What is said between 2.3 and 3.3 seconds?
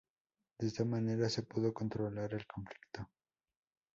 el conflicto.